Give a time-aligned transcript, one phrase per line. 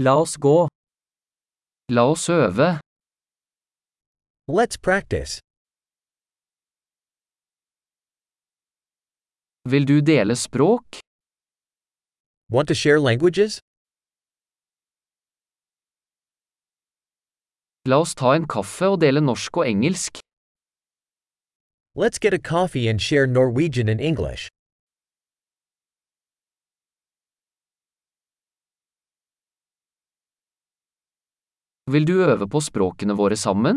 [0.00, 0.68] La oss gå.
[1.90, 2.80] La oss øve.
[4.48, 5.40] Let's practice.
[9.64, 11.00] Vil du dele språk?
[12.48, 13.58] Want to share languages?
[17.84, 20.22] La oss ta en kaffe og dele norsk og engelsk.
[21.96, 24.48] Let's get a coffee and share Norwegian and English.
[31.92, 33.76] Vil du øve på språkene våre sammen?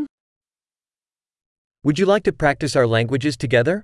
[1.85, 3.75] Would you like to practice our languages together?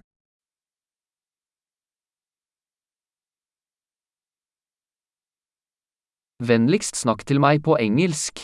[6.49, 8.43] Vennligst snakk til meg på engelsk.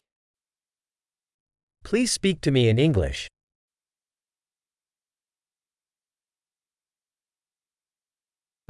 [1.88, 3.28] Please speak to me in English.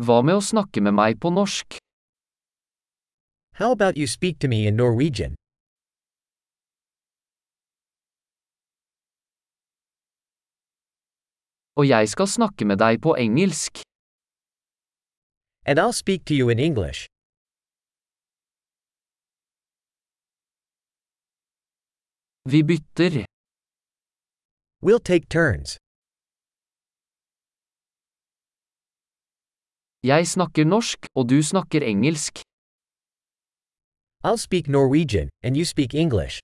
[0.06, 1.78] Hva med å snakke med meg på norsk?
[3.62, 5.36] How about you speak to me in Norwegian?
[11.76, 13.74] Og jeg skal snakke med deg på engelsk.
[15.66, 17.00] And I'll speak to you in English.
[22.52, 23.26] Vi bytter.
[24.86, 25.78] We'll take turns.
[30.04, 32.34] Jeg snakker norsk, og du snakker engelsk.
[34.28, 36.36] I'll speak Norwegian, and you speak English.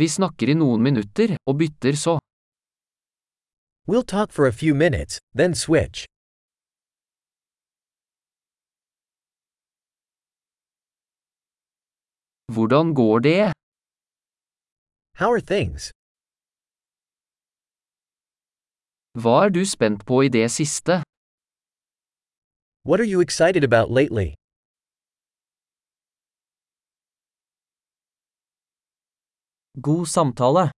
[0.00, 2.14] Vi snakker i noen minutter, og bytter så.
[3.88, 6.04] We'll talk for a few minutes, then switch.
[12.54, 13.52] Hvordan går det?
[15.20, 15.90] How are things?
[19.22, 21.02] Hva er du spent på i det siste?
[22.88, 24.28] What are you excited about lately?
[29.80, 30.70] God samtale.